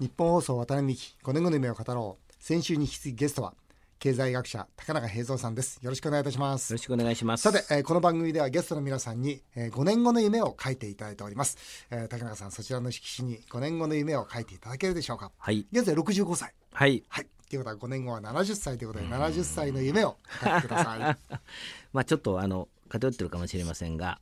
[0.00, 2.34] 日本放送渡辺美希5年後の夢を語ろう。
[2.40, 3.54] 先週に引き続きゲストは
[4.00, 5.78] 経済学者高中平蔵さんです。
[5.82, 6.72] よろしくお願いいたします。
[6.72, 7.42] よろしくお願いします。
[7.44, 15.30] さて、えー、この番組ではゲストの皆さんに、えー、5年後の夢を書いていただいております、えー、高中さんそちらの色紙に5年後の夢を書いていただけるでしょうか。
[15.38, 15.64] はい。
[15.70, 16.52] 現在65歳。
[16.72, 17.04] はい。
[17.08, 17.26] はい。
[17.48, 20.98] ということは5年後は70歳ということで70歳の夢を書いてください。
[21.94, 24.18] まあちょっとあの偏ってるかもしれませんが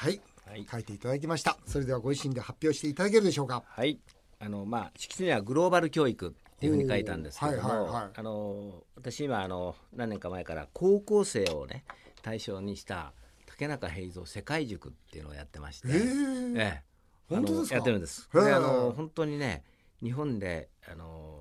[0.00, 1.58] はい、はい書いていただきました。
[1.66, 3.64] それではご自身で発表していただけるでしょうか。
[3.66, 4.00] はい。
[4.40, 8.10] あのまあ色紙にはグローバル教育っていうふうに書いたんですけども、はいはいはい。
[8.14, 11.84] あの私今あの何年か前から高校生をね
[12.22, 13.12] 対象にした
[13.46, 16.58] 竹中平蔵世界塾っていうのをやってまして、えー。
[16.58, 16.82] ええ。
[17.28, 17.74] 本当ですか？
[17.76, 18.28] やってるんです。
[18.32, 19.64] であの本当にね
[20.02, 21.37] 日本であの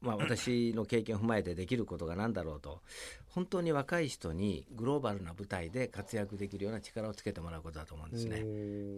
[0.00, 2.80] まあ私の経験を踏まえてできることが何だろうと。
[3.28, 8.42] 本当に若い人にグローバルな舞台で活躍できるような力をつけてもらうことだと思うんですね。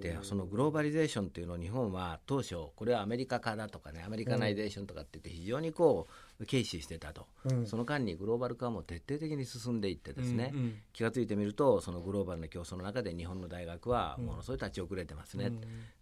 [0.00, 6.12] でそのグローバリゼーションというのを日本は当初これはアメリカ化だとかねアメリカナイゼーションとかって言って非常にこう
[6.46, 7.66] 軽視してたと、うん。
[7.66, 10.74] その間にグローバル化も徹底的に進んでいってですね、うんうん。
[10.92, 15.52] 気が付いてみるとそのグローバルな競争の中で日本の大学はものすごい立ち遅れてますね、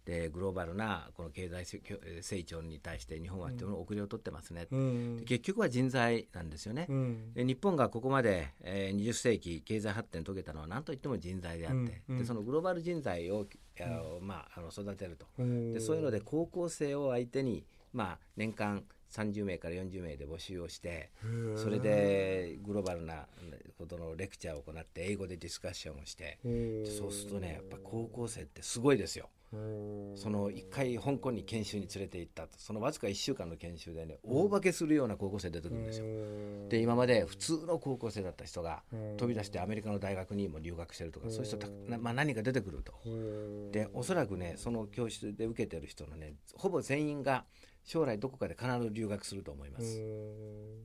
[0.05, 1.81] でグローバルなこの経済成
[2.21, 5.17] 成長に対して日本はっていうのを遅れを取ってますね、うん。
[5.17, 7.33] で結局は人材なんですよね、うん。
[7.33, 12.01] で日本がここまで、えー20世紀経済発展を遂げたのは何といっても人材であって、うん。
[12.09, 12.17] うん。
[12.19, 13.47] でそのグローバル人材を、
[14.21, 15.73] まあ、あの育てると、うん。
[15.73, 21.57] でそういうので高校生を相手に、まあ、年間30名から40名で募集をしてー。
[21.57, 23.27] それでグローバルな
[23.77, 29.29] ことのレクチャーを行って英語でディスカッションをしてうんそうするとねやっぱ高校生ってすごいですよ。
[29.53, 32.57] うんその1回香港に研修に連れて行ったと。
[32.57, 36.05] そのわずか1週間の研修でね大化けするような高校生出てくるんですよ。
[36.69, 42.93] で今まで普通の高校生だった人がうん飛び出してアメリカの大学にも留学してるとかそういう人たなまあ、何人か出てくると。
[43.05, 47.45] うんでおそらくねその教室で受けてる人のねほぼ全員が
[47.83, 50.01] 将来どこかで必ず留学すると思います。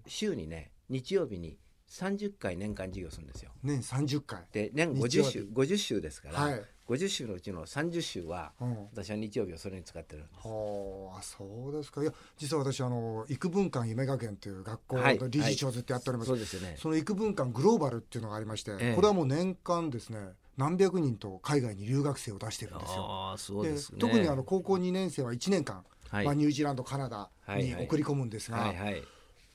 [0.06, 1.58] 週にね日曜日に
[1.88, 3.50] 30回年間授業するんですよ。
[3.62, 4.44] 年30回。
[4.52, 5.30] で年50日曜日。
[5.30, 6.62] 週50週ですから、はい。
[6.88, 8.76] 50週のうちの30週は、うん。
[8.92, 10.48] 私は日曜日をそれに使ってるんです。
[10.48, 12.02] はあそうですか。
[12.02, 15.18] いや実は私あの育文館夢学園という学校はい。
[15.18, 16.76] の理事長をずっとやっております、そうですよね。
[16.78, 18.94] その育文館グローバルっていうのがありまして、ええ。
[18.94, 20.18] これはもう年間ですね
[20.56, 23.06] 何百人と海外に留学生を出してるんですよ。
[23.08, 23.98] ああそうですね。
[23.98, 26.24] 特にあの高校2年生は1年間、はい。
[26.24, 29.02] まあ、ニュージーランドカナダに送り込むんですが、はいはい。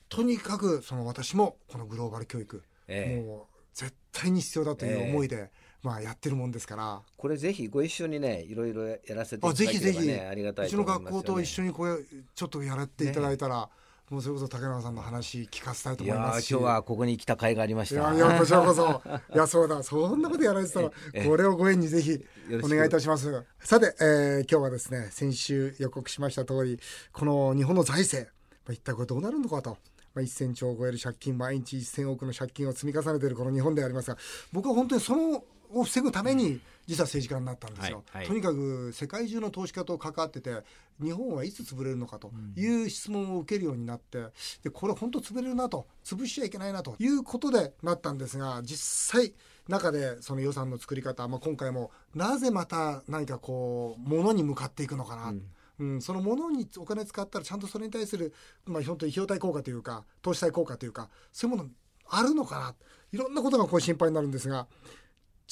[0.08, 3.26] とにかくその私もこのグローバル教育、ええ。
[3.26, 5.50] もう絶対に必要だという思いで、
[5.82, 7.02] まあ、やってるもんですから。
[7.16, 10.84] これぜひご一緒にねいろいろやらせていただあぜければひぜひ、ねありがたいうちの。
[10.84, 11.96] 学校と一緒にこれ
[12.34, 13.70] ちょっとやらっていただいたら、
[14.12, 16.50] もうそれこそ竹中さんの話聞かせたいと思いますし。
[16.50, 18.14] 今日はここに来た甲斐がありました。
[18.14, 19.02] いやこちらこそ。
[19.34, 21.24] いやそうだそんなことやられてたら ええ。
[21.24, 22.22] これをご縁にぜひ
[22.62, 23.42] お願いいたします。
[23.60, 26.78] さて、えー今日はですね先週予告しました通り
[27.10, 28.30] この日本の財政、
[28.66, 29.78] まあ、一体これどうなるのかと。
[30.14, 34.18] まあ、1000兆を超える借金毎日1000億の借金を積み重ねているこの日本でありますが
[34.52, 35.42] 僕は本当にその
[35.74, 38.26] を防ぐために実は政治家になったんですよ、はいはい。
[38.26, 40.62] とにかく世界中の投資家と関わってて
[41.02, 44.26] 日本はいつ潰れるのかという質問を受けるようになって
[44.62, 49.34] でこれ本当潰れるなと潰しちゃいけないなということでなったんですが実際
[49.68, 55.34] 中でその予算の作り方、まあ、今回もなぜまた何かこうものに向かっていくのかな、
[55.78, 56.02] うん。
[56.02, 58.34] そのものにお金使ったらちゃんとそれに対する、
[58.66, 61.70] まあ、本当に費用対効果というか投資対効果というかそういうもの
[62.08, 62.74] あるのかな。
[63.12, 64.66] いろんなことがこう心配になるんですが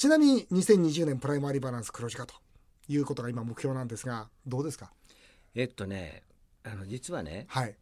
[0.01, 2.33] ちなみに2020年プライマリーバランス黒字化と
[2.87, 4.91] いうことが今目標なんですがどうですか？
[5.53, 6.23] えっとね
[6.63, 7.75] あの実はねはい。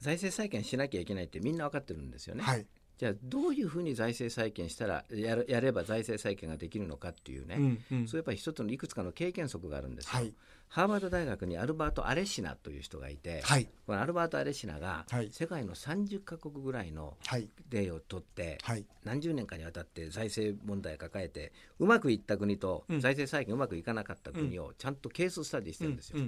[0.00, 2.42] 財政再建しなきゃいけないってみんな分かってるんですよね。
[2.42, 2.64] はい。
[2.96, 8.08] じゃあどういうふうに財政再建したらやるやれば財政再建ができるのかっていうね、うんうん。
[8.08, 10.12] そうやっぱり一つのいくつかの経験則があるんですよ。
[10.12, 10.32] はい
[10.74, 13.68] ハーバード大学にアルバート・アレシナという人がいて、はい。
[13.86, 15.28] このアルバート・アレシナがはい。
[15.30, 17.48] 世界の30カ国ぐらいのはい。
[17.70, 18.84] 例を取って、はい。
[19.04, 23.00] 何十年かにわたって財政問題を抱えてうまくいった国とうん。
[23.00, 26.18] 財政再建うまくいかなかった国をちゃんとケーススタディしてるんですよ。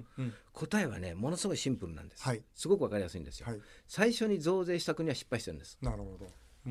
[0.53, 2.41] 答えはねものすごいシンプルなんです、はい。
[2.55, 3.59] すごくわかりやすいんですよ、はい。
[3.89, 5.77] 最初に増税した国は失敗してるんです。
[5.83, 6.31] なるほど。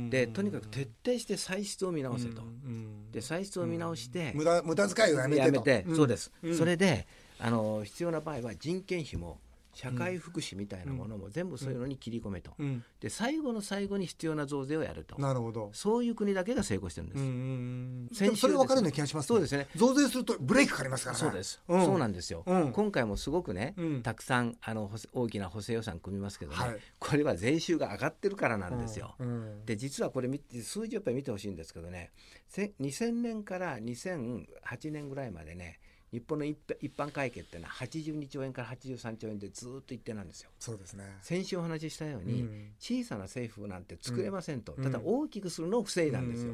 [0.10, 3.12] でとにかく徹底して歳出を見直せと、うん。
[3.12, 6.57] で歳出を見直して、無駄無駄遣いをやめてそうです、うん。
[6.57, 7.06] それで
[7.40, 9.40] あの必要な場合は人件費も
[9.76, 12.84] 社会福祉みたいなものも全部そういうのに切り込めと、うん。
[13.02, 15.22] で最後の最後に必要な増税をやると。
[15.22, 15.70] なるほど。
[15.74, 19.68] そういう国だけが成功してるんです、うんそれ分かるような気がします、そうですね。
[19.76, 21.20] 増税するとブレーキかかりますからね。
[21.20, 21.86] そうです、うん。
[21.86, 22.72] そうなんですよ、うん。
[22.72, 24.02] 今回もすごくね、うん。
[24.02, 26.78] たくさんあの大きな補正予算組みますけどね、はい。
[26.98, 29.16] これは税収が上がってるからなんですよ。
[29.20, 29.28] うん。
[29.28, 29.66] うん。
[29.66, 32.12] で実はこれ見て数字やっぱり見てほしいんですけどね。
[32.48, 34.46] せ2000年から2008
[34.92, 35.80] 年ぐらいまでね
[36.15, 36.57] 日本の一
[36.95, 40.50] 般会計っていうのは82兆円から83兆円でずっと一定なんですよ。
[40.57, 41.03] そうですね。
[41.21, 42.71] 先週お話ししたように、うん。
[42.79, 44.83] 小さな政府なんて作れませんと、うん。
[44.83, 46.53] ただ大きくするのを防いだんですよ。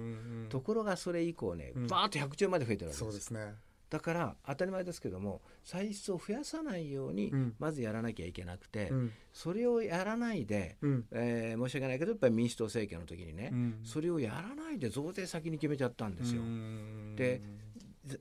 [0.49, 1.87] ところがそれ以降ねうん。
[1.87, 3.53] バーッと100兆円まで増えてるわけですそうですね。
[3.91, 7.55] だから当たり前ですけども歳出を増やさないようにうん。
[7.59, 9.11] まずやらなきゃいけなくて、うん。
[9.31, 11.05] それをやらないで、うん。
[11.11, 13.79] えー申し訳ないけどやっぱり民主党政権の時にね、うん。
[13.83, 16.41] それをやらないで増税先に決めちゃったんですよ。
[16.41, 17.15] うん。
[17.15, 17.60] でざ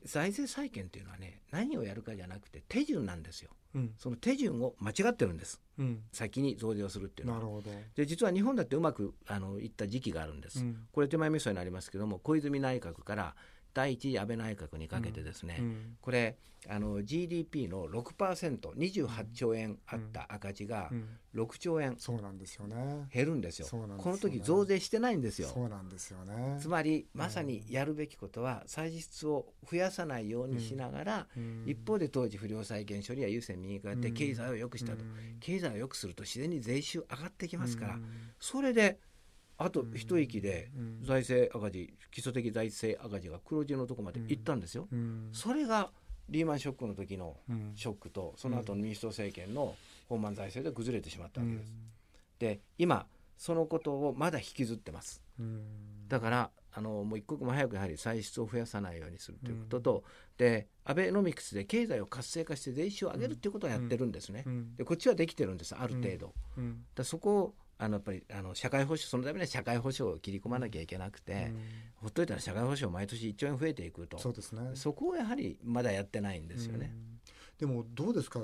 [0.04, 3.50] 財政再建っていうのはね何をやるかじゃなくて手順なんですよ。
[3.74, 7.38] うんその手順を間違ってるんですうん先に増税をするっていうのは。
[7.38, 10.60] なるほどで実は日本だってうまくあのいった時期があるんです。
[10.60, 13.36] うんこれ手前味噌になりますけども小泉内閣から
[13.72, 16.36] 第一次安倍内閣にかけてですね、うんこれ
[16.68, 21.08] あの GDP の 6%28 兆円あった赤字がうん。
[21.32, 23.08] 6兆円そうなんですよね。
[23.14, 23.66] 減るんですよ。
[23.66, 23.94] すよね。
[23.96, 25.46] この時増税してないんですよ。
[25.46, 26.58] そうなんですよね。
[26.60, 31.64] つまりまさにやるべきことは歳出を増やさないようにしながら、うん。
[31.66, 35.38] 一方で当時不良債権処理や優先民営化やってうん経済を良くしたと、うん。
[35.38, 38.04] 経済を良くすると自然に税収上がってきますから、うん。
[38.40, 38.98] それで
[39.62, 41.04] あと一息でうん。
[41.04, 44.88] 財政赤字基礎的財政赤字が黒字のとこまで行ったんですよ。
[44.90, 45.28] うん。
[45.32, 45.90] それが
[46.30, 47.72] リーマンショックの時のうん。
[47.74, 49.76] ショックとその後の民主党政権の
[50.08, 51.70] 放満財政で崩れてしまったわけです。
[51.70, 51.76] うん。
[52.38, 55.22] で今そのことをまだ引きずってます。
[55.38, 56.08] うん。
[56.08, 60.04] だからあのもう一刻も早くやはり歳出を増やさないようにするということと、
[60.38, 64.44] でアベノミクスで経済を活性化して税収を上げるっていうことをやってるんですね。
[64.46, 64.76] うん。
[64.76, 66.32] でこっちはできてるんですある程度。
[66.56, 66.84] うん。
[66.94, 71.58] だそこをあのやっぱりあの社会保障そのためには社会保障を切り込まなきゃいけなくて、うん。
[71.96, 74.18] ほっといたら社会保障毎年1兆円増えていくと。
[74.18, 74.60] そうですね。
[74.74, 76.92] そこをやはりまだやってないんですよね。
[77.58, 77.66] うん。
[77.68, 78.40] でもどうですか？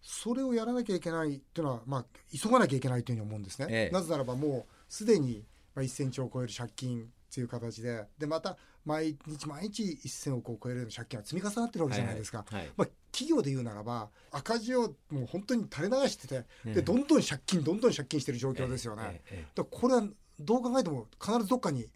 [0.00, 3.92] それをやらなきゃいけないっていうのは、まあ、急がなきゃいけないというふうに思うんですね、ええ。
[3.92, 5.44] なぜならばもうすでに
[5.74, 8.56] まあ1000兆を超える借金という形ででまた
[8.88, 12.62] 毎日毎日1000億を超えるような借金が積み重なってるわけじゃないですか、はいはい。
[12.62, 16.74] はいまあ、企業で言うならば赤字をもう本当に垂れ流してて、ええ。
[16.76, 20.02] でどんどん借金どんどん借金してる状況ですよね、えええだこれは
[20.40, 21.86] どう考えても必ずどっかに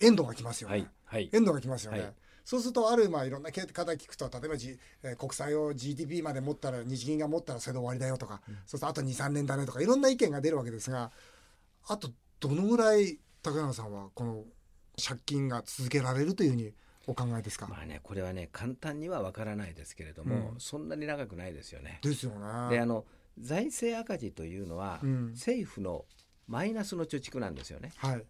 [0.00, 1.30] エンドが来ますよね、えはいはい。
[1.32, 2.00] エンドが来ますよね。
[2.00, 2.12] はい。
[2.44, 11.10] そうするとあるまあいろんな方聞くと例えば、G えー国債を GDP まで持ったら日銀が持ったらそれで終わりだよとか、そうするとあと23年だねとかいろんな意見が出るわけですが
[11.88, 14.44] あとどのぐらい高山さんはこの
[15.02, 16.72] 借金が続けられるというふうに
[17.06, 22.00] お考えですか、まあねこれはね簡単にはわからないですけれども、うんそんなに長くないですよね。
[22.02, 22.38] ですよね。
[22.70, 23.04] であの
[23.38, 26.04] 財政赤字というのは、うん政府の
[26.48, 27.92] マイナスの貯蓄なんですよね。
[27.96, 28.24] はい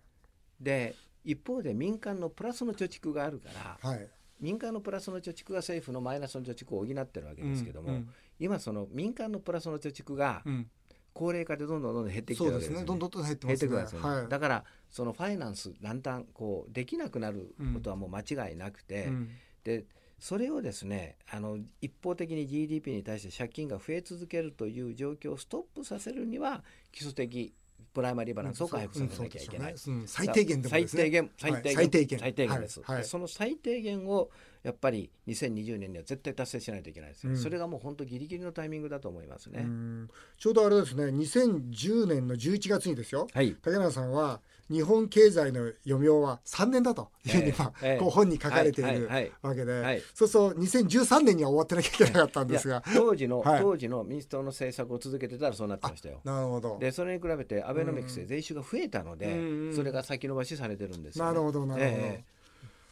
[0.60, 3.48] で一方で民間のプラスの貯蓄があるか
[3.82, 4.08] らはい。
[4.38, 8.08] 民間のプラスの貯蓄が政府のマイナスの貯蓄を補ってるわけですけども、うん
[8.38, 10.70] 今その民間のプラスの貯蓄がうん
[11.16, 12.80] 高齢化でどんどんどんどん減ってきてそうでるわけですすよね。
[12.82, 12.86] ね。
[12.86, 13.56] どんどんどん減ってますね。
[13.56, 14.28] 減ってくるんですよね、はい。
[14.28, 19.30] だからそのファイナンスだんだんこうできなくなることはもう間違いなくて、うん。
[19.64, 19.86] で
[20.18, 27.54] それをですねあの一方的に GDP に対して借金が増え続けるという状況をストップさせるには基礎的
[27.96, 29.72] プライマリーバランスを回復させなきゃいけない。
[29.72, 31.02] うんねうん最低限でもですね。
[31.02, 31.30] 最低限。
[31.38, 32.60] 最低限、はい最低限最低限。
[32.60, 33.04] です、はい。
[33.04, 34.30] その最低限を
[34.66, 37.36] やっぱり2020年には絶対達成しないといけないですよ、うん。
[37.36, 40.10] それがもう本当ギリギリのタイミングだと思いますね、うん。
[40.36, 43.28] ちょうどあれですね2010年の11月にですよ。
[43.32, 43.54] はい。
[43.62, 47.98] 竹中さんは日本経済の余命は3年だというふうに、ええまあええ。
[48.00, 50.02] こう本に書かれているはいはいわけで、はい。
[50.12, 52.82] そうすると2013年には終わってなきゃいけなかったんですが。
[52.92, 53.60] 当時の、はい。
[53.62, 56.22] 当時の民主党の政策を続けてたらそうなってましたよ。
[56.24, 56.76] なるほど。
[56.80, 59.76] でそれに比べてアベノミクスで税収が増えたので、うん。
[59.76, 62.35] それが先延ばしされてるんですよ、ね、なるほどなるほど、ええ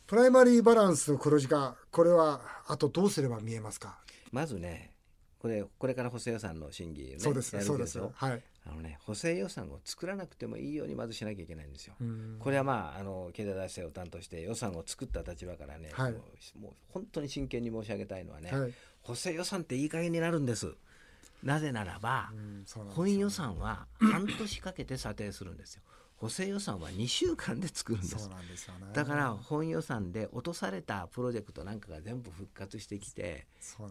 [0.07, 3.99] プライマリーバランスの黒字化これはあとどうすれば見えますか、
[4.33, 4.95] まずね
[5.39, 11.95] これこれから補正予算の審議、ね、そうですそうですはい、あのね補正予算を作らなくてもいいようにまずしなきゃいけないんですよ。
[12.01, 12.37] うん。
[12.39, 16.13] これはまああの経済財政を担当して予算を作った立場からね、はい。
[16.13, 16.19] も
[16.57, 18.73] うもう本当に真剣に申し上げたいのはね、はい。
[19.03, 20.75] 補正予算っていい加減になるんです。
[21.43, 25.83] なぜならば、うんそうなんですよ本予算は半年かけて査定するんですよ。
[26.25, 28.19] 補正予算は2週間で作るんです。
[28.19, 28.29] そう。
[28.31, 28.87] なんですよね。
[28.95, 33.47] だから本予算で落とされたプロジェクトなんかが全部復活してきてでね。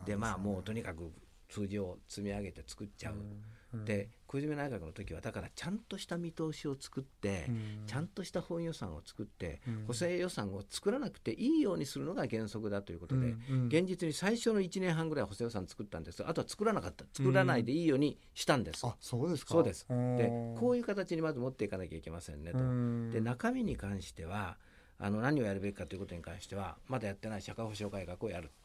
[0.08, 1.12] でまあもうとにかく
[1.48, 3.44] 数字を積み上げて作っちゃう、うん
[3.86, 7.84] で小泉内閣の時はだからちゃんとした見通しを作って、うん。
[7.86, 9.84] ちゃんとした本予算を作って、うん。
[9.86, 13.36] 補正予算を作らなくていいようにするのが原則だということで、
[13.68, 17.06] 現実に最初の1年半ぐらい補正予算作ったんですあとは作らなかった。
[17.14, 18.84] 作らないでいいようにしたんです。
[18.88, 19.54] あそうですか。
[19.54, 19.86] そうです。
[19.88, 20.18] うん。
[20.18, 22.58] でこういう形にまず持っていかなきゃいけませんねと。
[22.58, 23.12] うん。
[23.12, 24.58] で中身に関しては
[24.98, 28.63] あの何をやるべきかということに関してはまだやってない社会保障改革をやる、うん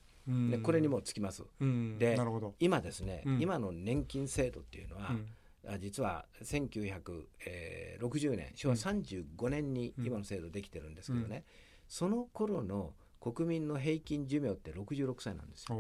[0.51, 1.45] でこれにもつきます。
[1.61, 1.99] うん。
[1.99, 2.55] でなるほど。
[2.61, 3.41] 今ですね、うん。
[3.41, 5.17] 今の年金制度っていうのは、
[5.81, 10.07] 実は1960年昭和35年にうん。
[10.07, 11.45] 今の制度できてるんですけどね、
[11.89, 15.77] その頃の国民の平均寿命って66歳なんですよ。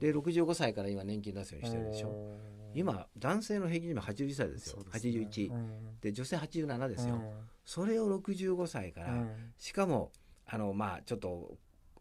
[0.00, 2.36] で65歳から今年金出すようにしてるでしょ。
[2.74, 4.82] 今男性の平均寿命81歳ですよ。
[4.82, 5.12] ですね。
[5.12, 6.00] 81うん。
[6.00, 7.30] で女性87ですよ、うん。
[7.64, 9.52] それを65歳から、うん。
[9.58, 10.10] しかも
[10.46, 11.56] あのまあちょっと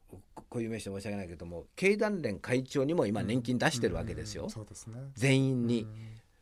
[0.10, 4.96] ここういう名詞で申し訳ないけども経団連会長にも今年金出してるわけですよ、うんそうですね。
[5.14, 5.90] 全員に、うん。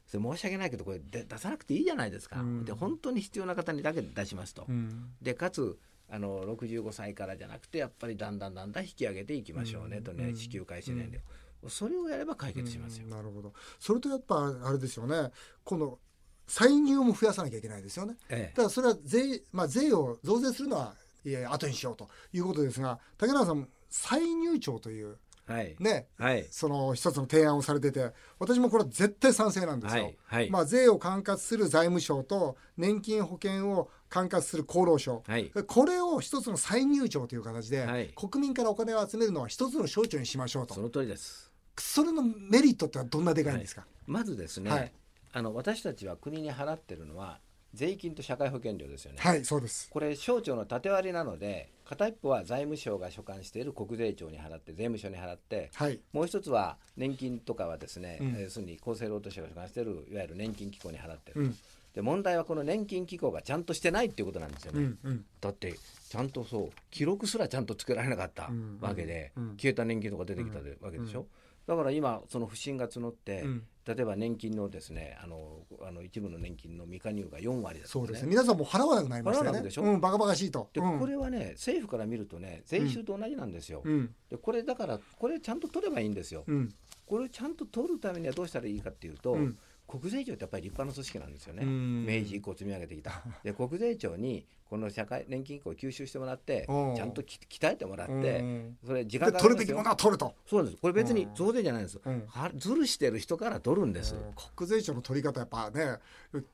[0.06, 2.66] それ申し訳ないけどこれで出さなくていいじゃないですか、うん。
[2.66, 5.10] で本当に必要な方にだけ出しますと、うん。
[5.22, 5.78] でかつ
[6.10, 10.04] あの65歳からじゃなくてやっぱりだんだんだんだん引き上げていきましょうね、うん。
[10.04, 11.20] とね支給開始年齢
[11.62, 13.12] を、それをやれば解決しますよ、うん。
[13.12, 13.54] なるほど。
[13.80, 15.32] それとやっぱあれですよね。
[15.66, 16.00] この
[16.48, 18.16] 歳入も増やさなきゃいけないですよね。
[18.30, 18.56] ええ。
[18.56, 20.96] だからそれは税,、まあ、税を増税するのは
[21.36, 25.18] 後にしようということですが竹中さん歳入庁という
[25.48, 26.46] はい、ねはい。
[26.52, 30.04] その一つの提案をされてて私もこれは絶対賛成なんですよ。
[30.04, 30.18] はい。
[30.26, 30.50] はい。
[30.50, 35.50] まあ、税を管轄する財務省と年金保険を管轄する厚労省、はい。
[35.50, 38.10] これを一つの歳入庁という形で、はい。
[38.10, 40.74] 国民からお金を集めるのは一つの省庁にしましょうと。
[40.74, 41.50] その通りです。
[41.80, 44.92] それのメリットってどんなでかいんですか、まずですね、はい。
[45.32, 47.40] あの私たちは国に払ってるのは
[47.78, 49.90] 税金と社会保険料ですよね、はい、そうです。
[49.90, 58.28] これ省庁の縦割りなので片一方は財務省が所管している国税庁に払って税務署に払ってはい、もう一つは年金とかはですね、うん。
[58.30, 61.58] えー要するに厚生労働省が所管しているいわゆる年金機構に払ってる、うん、
[61.94, 65.76] で問題はこの年金機構がちゃんとしてないっていうことなんですよね、うん、うん、だって
[66.10, 69.50] ちゃんとそう記録すらちゃんとつけられなかったうんわけで、うん。
[69.58, 71.28] 消えた年金とか出てきたでわけでしょ、
[71.68, 73.64] だから今その不信が募って、うん。
[73.86, 78.30] 例えば年金のですねあのあの一部の年金の未加入が4割ですそうですね。
[78.30, 79.52] 皆さんも払わなくなりましたよね。
[79.52, 79.84] 払わなくでしょ？
[79.84, 80.70] うん、バカバカしいと。
[80.74, 81.00] で、うん。
[81.00, 86.74] これはね政府から見るとね税収と同じなんですよ、うん、でこれだからこれちゃんと取ればいいんですよ、うん、
[87.06, 89.58] これをちゃんと取るためにはどうしたらいいかっていうと、うん
[89.88, 92.06] 国税庁ってやっぱり立派な組織なんですよね、うん。
[92.06, 93.24] 明治以降積み上げてきた。
[93.44, 96.92] で国税庁にこの社会年金機構を吸収してもらってう。
[96.92, 99.56] んちゃんとき鍛えてもらってうんそれ時で間かかりますよ。
[99.56, 100.36] 取るべきものは取ると。
[100.46, 100.78] そうです。
[100.78, 102.24] これ別に増税じゃないんです、うん。
[102.28, 104.34] はずるしてる人から取るんです、うん。
[104.56, 106.00] 国税庁の取り方やっぱね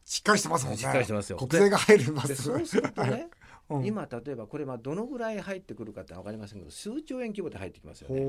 [0.05, 0.77] しっかりしてますもんね。
[0.77, 1.37] しっかりしてますよ。
[1.37, 2.27] 国税が入ります。
[2.27, 3.29] でそうするとね、
[3.77, 3.85] うん。
[3.85, 8.21] 今例えばこれまあどのぐらい入ってくるかって分かりませんけど数兆円規模で入ってきますよね。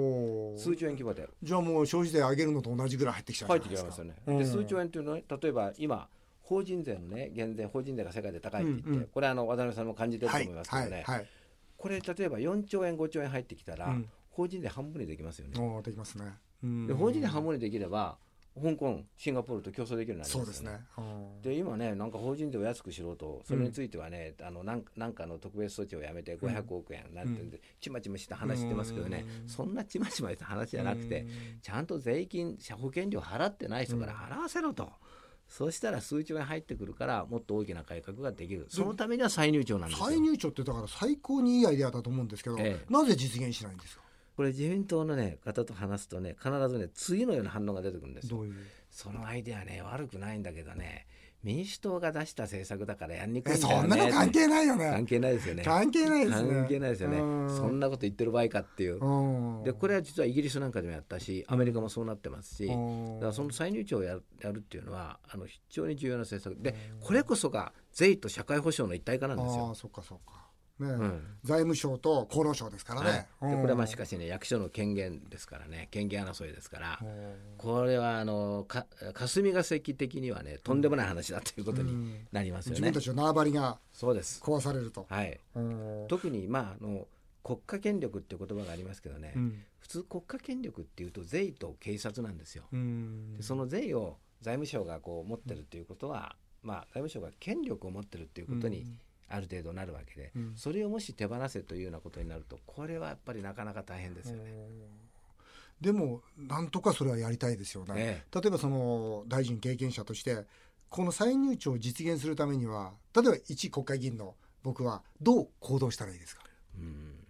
[0.58, 1.28] 数兆円規模で。
[1.42, 3.58] じゃあもう消費税上げるのと同じぐらい入ってきちゃう入。
[3.58, 4.38] ってきますよね、うん。
[4.38, 6.08] で数兆円っていうのはね例えば今
[6.42, 9.04] 法人税のね減税法人税が世界で高いって言って、うんうん。
[9.06, 11.28] これあの渡辺さんも感じてるとはい思いますけどね、はいはい。
[11.76, 14.08] これ例えば4兆円5兆円入ってきたら、うん。
[14.30, 16.24] 法人税半分にできますよね、できますね。
[16.62, 16.86] うん。
[16.86, 18.16] で法人税半分にできれば
[18.56, 20.78] 香港シンガポールと競争できるようになりそうですますよね。
[20.78, 20.84] ね。
[20.98, 21.42] うん。
[21.42, 29.48] で今ねなんか法人税を安くしろとそれについてはね、あのなんなんかの特別措置をやめて500億円なんてんで、ちまちました話してますけどね、うん。
[29.48, 31.28] そんなちまちました話じゃなくて、うん。
[31.62, 34.92] ちゃんと税金社保険料払ってない人から払わせろと。
[35.46, 38.66] そうしたら数兆円入ってくるからもっと大きな改革ができる。
[38.70, 40.06] そのためには歳入庁なんですよ。
[40.06, 42.92] 歳入庁ってだから最高にいいアイデアだと思うんですけど、ええ。
[42.92, 44.03] なぜ実現しないんですか？
[44.36, 48.38] これ自民党の、ね、方と話すとね必ずね次のような反応が出てくるんですよ。
[48.38, 48.54] どういう？
[48.90, 51.06] そのアイデアね悪くないんだけどね
[51.42, 53.88] 民主党が出した政策だからやんにくいえんだよね。
[53.90, 55.62] そんなの関係ないよ関ね係ないですよね。
[55.62, 56.52] 関係ないですね。
[56.54, 57.18] 関係ないですよね。
[57.18, 57.56] うん。
[57.56, 58.98] そんなこと言ってる場合かっていう。
[58.98, 59.62] うん。
[59.62, 63.14] でこれは実はイギリスなんかでもやったしアメリカもそうなってますし、うん。
[63.16, 66.62] だからその歳入庁をやるやるっていうのはあの非常に重要な政策。
[66.62, 69.66] でこれこそが税と社会保障の一体化なんですよ。
[69.66, 70.43] ああそっかそっか
[70.78, 71.22] ね、ん。
[71.44, 75.88] 財務省と厚労省ですからね、はい、でこれはまあししかしね役所の権限ですからね。
[75.90, 76.98] 権限争いですから。
[77.00, 77.34] うん。
[77.56, 82.80] これはあのか霞が関的にはねとんでもない話だということになりますよね。
[82.80, 83.00] 自分た。
[83.00, 86.06] ちの縄張りがそうです、壊されると、はい、うん。
[86.08, 87.06] 特にまああの
[87.44, 89.62] 国家権力っていう言葉がありますけどね、うん。
[89.78, 92.64] 普通国家権力っていうと税と警察なんですよ。
[92.72, 93.36] うん。
[93.36, 98.86] でその税を財務省がこう持ってるっていうことは、まあ、財務省が権力を持ってるっていうことに
[99.28, 100.52] ある程度なるわけで、うん。
[100.56, 104.52] それをもし手放せというようなことになるとこれはやっぱりなかなか大変ですよね。
[105.80, 110.46] でもなんとかそれはやりたいですよね、え例えばその大臣経験者として
[110.88, 116.44] この歳入庁を実現するためには例えば一国会議員の僕はどう行動したらいいですか、
[116.78, 117.26] うん。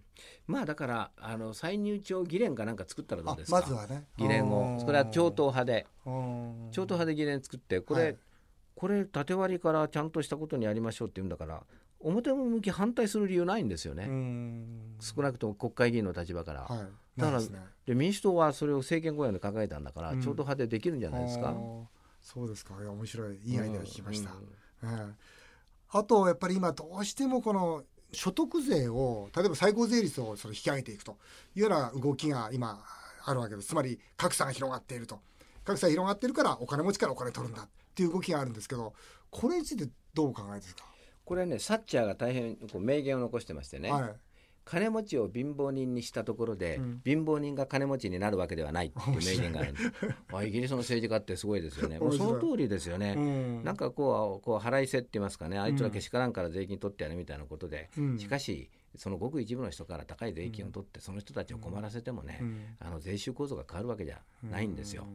[0.47, 3.59] まあだからあの歳入庁議連かなんか作ったらどうあですか？
[3.59, 4.05] まずはね。
[4.15, 4.79] 議連を。
[4.79, 5.87] それは超党派で。
[6.05, 8.17] うん超党派で議連作ってこれ、はい。
[8.75, 11.63] これ縦割りからちゃんとしたことにやりましょうって言うんだから
[11.99, 14.95] 表向き反対する理由ないんですよね、うん。
[14.99, 17.19] 少なくとも国会議員の立場から、はい。
[17.19, 17.47] だからね。
[17.85, 20.21] で民主党はそれを政権公約で掲げたんだから、うん。
[20.21, 21.55] 超党派でできるんじゃないですか。
[22.21, 22.75] そうですか。
[22.79, 23.39] いや面白い。
[23.43, 24.31] いいアイデア聞きました、
[24.83, 24.89] うん。
[24.89, 25.13] ええ。
[25.89, 31.17] あとやっぱり今どうしてもこの所得税を例えば最高税率をそれ引き上げていくと
[31.55, 32.83] いうような動きが今
[33.25, 33.69] あるわけです。
[33.69, 35.19] つまり格差が広がっていると。
[35.63, 38.93] 格差が広がっているからお金持ちからお金取るんだっていう動きがあるんですけど
[39.31, 40.85] これについてどうお考えですか、
[41.25, 44.13] これねサッチャーが大変こう名言を残してましてね、はい。
[44.63, 47.01] 金持ちを貧乏人にしたところで、うん。
[47.05, 49.91] 貧乏人が金持ちになるわけではないっていう名言があるんです。
[50.33, 51.99] あイギリスの政治家ってすごいですよね。
[51.99, 53.63] もうその通りですよね、うん。
[53.63, 55.59] なんかこうこう払いせって言いますかね。
[55.59, 58.17] あいつらけしからんから税金取ってやるみたいなことで、うん。
[58.17, 62.75] しかしそのごく一部の人から高い税金を取ってその人たちを困らせてもね、うん。
[62.79, 65.07] あの税収構造が変わるわけじゃないんですよ。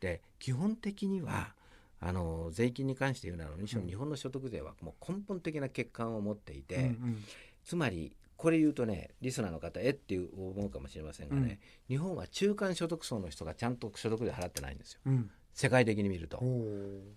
[0.00, 1.54] で基本的には
[2.00, 7.24] あの税金に関して言うならにしろ日本の所得税はもう根本的な欠陥を持っていて、うんうん。
[7.64, 15.00] つまりこれ言うとねリスナーの方えっていう思うかもしれませんがね、日本は中間所得層の人がちゃんと所得税払ってないんですよ。
[15.06, 15.30] うん。
[15.54, 16.40] 世界的に見ると。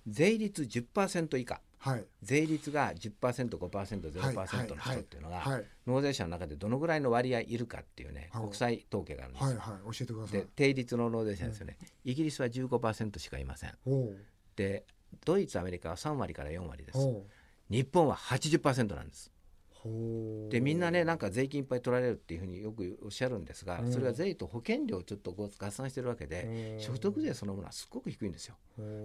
[0.07, 1.61] 税率10%以下。
[1.77, 2.05] はい。
[2.23, 5.65] 税率が 10%5%0% はいの人っていうのがはい。
[5.85, 8.41] 納税者の中でどのぐらいの割合いるかっていうねはい。
[8.43, 9.47] 国際統計があるんですよ。
[9.47, 9.95] はいはい。
[9.95, 10.39] 教えてください。
[10.39, 13.73] で定率の納税者ですよね、イギリスは15%しかいません
[14.62, 14.86] おーで
[15.25, 17.00] ドイツアメリカは3割から4割です。
[17.70, 19.32] 日本は80%なんです。
[20.50, 23.91] でみんなねなんか税金いっぱい取られるっていうふうによくおっしゃるんですが、うん。
[23.91, 26.80] それは税と保険料をちょっとご合算してるわけで、うん。
[26.80, 28.56] 所得税そのものはすごく低いんですよ。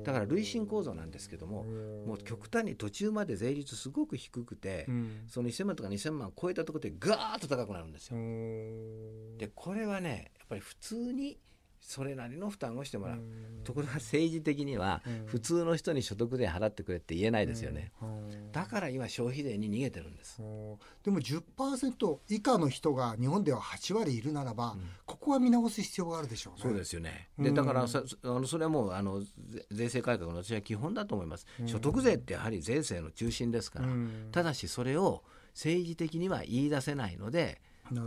[0.05, 1.65] だから累進構造なんですけども、
[2.07, 5.25] もう極端に途中まで税率すごく低くて、うん。
[5.29, 9.39] その1000万とか2000万超えたところでガーッと高くなるんですよ、うん。
[9.39, 11.39] でこれはねやっぱり普通に
[11.87, 13.63] それなりの負担をしてもらう、うん。
[13.63, 15.27] ところが政治的にはうん。
[15.27, 18.51] 普通の人に所得税払ってくれって言えないですよね、うん。
[18.51, 20.77] だから今消費税に逃げてるんです、うん。
[21.05, 24.81] でも10%以下の人が日本では8割いるならば、うん。
[25.07, 26.61] ここは見直す必要があるでしょうね。
[26.61, 27.29] そうですよね。
[27.39, 27.45] うん。
[27.45, 29.29] でだからさあのそれはもうあのぜ
[29.71, 31.47] 税制改革の私は基本だと思います。
[31.61, 31.69] うん。
[31.69, 33.87] 所得税ってやはり税制の中心ですから。
[33.87, 34.29] うん。
[34.33, 35.23] ただしそれを
[35.55, 37.63] 政治的には言い出せないので、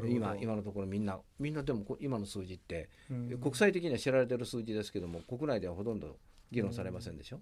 [0.08, 6.18] 今今のところみんなみんなでもこ今の数字って、うん国際的には知られてる数字ですけども国内ではほとんど
[6.52, 7.40] 議論されませんでしょ？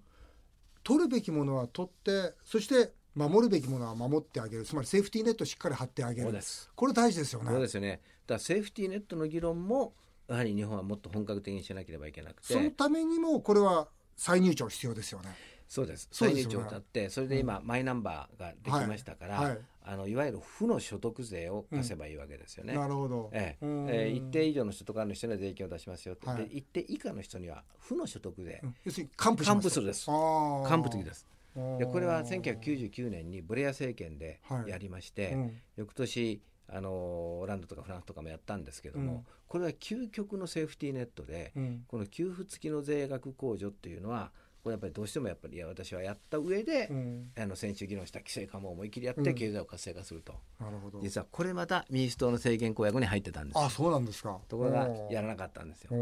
[0.84, 6.40] 取るべきものは取ってそして守るべきものは守ってあげるつまりセーフティーネットをしっかり張ってあげる。
[6.76, 7.50] これ大事ですよね。
[7.52, 7.90] そうですよね。
[7.92, 8.04] だか
[8.36, 9.94] らセーフティーネットの議論も
[10.28, 12.54] やはり日本はもっと本格的にしなければいけなくて。
[12.54, 15.30] そのためにもこれは再入庁必要ですよね。
[15.68, 16.08] そうです。
[16.12, 16.56] 再そうですよね。
[16.56, 19.50] 入庁だって、それで今、マイナンバーができましたから、はい。
[19.52, 19.60] はい。
[19.90, 22.74] あのいわゆる負の所得税を課せばいいわけですよね。
[22.74, 23.30] なるほど。
[23.32, 24.12] ええ。
[24.14, 26.50] 一定以上の所得ある人には税金を出しますよって、はい。
[26.50, 28.76] で一定以下の人には負の所得税、うん。
[28.84, 30.08] 要するに還付す還付するです。
[30.08, 31.26] 還付的です。
[31.56, 32.42] でこれはあー。
[32.42, 34.70] 1999年にブレア政権ではい。
[34.70, 35.62] やりまして、うん。
[35.78, 39.26] 翌年あのオランダとかフランスとかもやったんですけども、うん。
[39.48, 41.86] これは究極のセーフティーネットで、うん。
[41.88, 44.34] この給付付きの税額控除っていうのは
[44.68, 47.32] これやっぱりどうしてもやっぱり私はやった上で、うん。
[47.40, 49.24] あの先週議論した規制緩和を思い切りやっうん。
[49.24, 51.00] て経済を活性化すると、なるほど。
[51.02, 53.64] 実はこれまた民主党の政権公約に入ってたんですよ。
[53.64, 54.42] あそうなんですか。
[54.50, 55.90] ところがやらなかったんですよ。
[55.92, 55.96] じ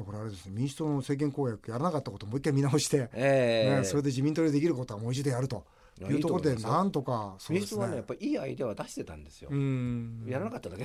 [0.00, 0.52] ゃあこれあれですね。
[0.52, 3.78] 民主党の政権公約やらなかったことをもう一回見直して、ええ。
[3.82, 5.64] ね、それで自民党でできることはもう一度やると。
[6.00, 7.66] いうところでなんとかそうですね。
[7.66, 9.50] 民主党はねやっぱりいいアイデアは出してたんですよ。
[9.52, 10.24] うん。
[10.26, 10.84] やらなかっただけ。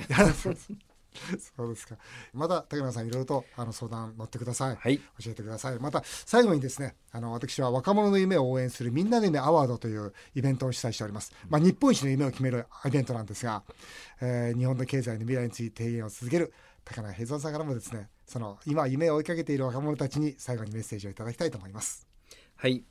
[1.56, 1.96] そうですか
[2.32, 4.98] また竹中さんいろいろとあの相談乗ってください、はい。
[4.98, 13.62] 教えてくださいまた最後にですねあの私は若者の夢を応援するみんなの夢アワードというイベントを主催しております、まあ、日本一の夢を決めるイベントなんですが、
[14.20, 16.52] えー日本の経済の未来について提言を続ける
[16.84, 22.06] 高中平蔵さんからもですねその今夢を追いかけている若者たちに最後にメッセージをいただきたいと思います
[22.56, 22.82] はい。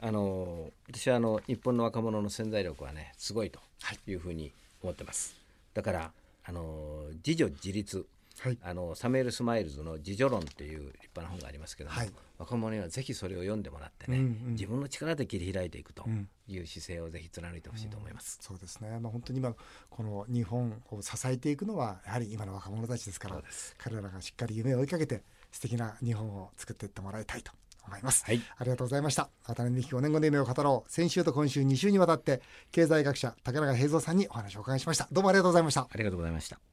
[0.00, 3.60] あの私はあの日本の若者の潜在力はねすごいと
[4.06, 5.36] いうふうに思ってます。
[5.74, 6.12] だから
[6.44, 8.06] あの自助自立。
[8.40, 8.58] はい。
[8.62, 12.10] あのサミュエル・スマイルズの「自助論」っていう立派な本がありますけども、はい。
[12.38, 14.52] 若者にはぜひそれを読んでもらってね、うんうん。
[14.54, 16.28] 自分の力で切り開いていくとうん。
[16.48, 18.38] いう姿勢をぜひ貫いてほしいと思います。
[18.40, 19.54] そうですね、まあ、本当に今
[19.90, 23.42] この日本を支えていくのはやはり今の若者たちですから
[23.78, 27.52] 彼らがしっかり夢を追いかけて素敵な日本を作っていってもらいたいと
[27.86, 28.40] 思います、はい。
[28.56, 29.30] ありがとうございました。
[29.44, 30.92] 渡辺美希5年後の夢を語ろう。
[30.92, 35.08] 先週と今週2週にわたって経済学者竹中平蔵さんにお話をお伺いしました。
[35.12, 35.82] どうもありがとうございました。
[35.82, 36.71] ありがとうございました。